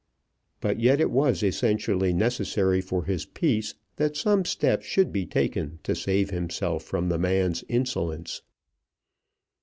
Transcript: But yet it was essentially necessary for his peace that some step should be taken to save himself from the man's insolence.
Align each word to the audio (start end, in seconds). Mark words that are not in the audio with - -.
But 0.61 0.79
yet 0.79 0.99
it 0.99 1.11
was 1.11 1.43
essentially 1.43 2.11
necessary 2.11 2.81
for 2.81 3.03
his 3.03 3.23
peace 3.27 3.75
that 3.97 4.17
some 4.17 4.45
step 4.45 4.81
should 4.81 5.11
be 5.11 5.27
taken 5.27 5.77
to 5.83 5.93
save 5.93 6.31
himself 6.31 6.81
from 6.81 7.07
the 7.09 7.19
man's 7.19 7.63
insolence. 7.69 8.41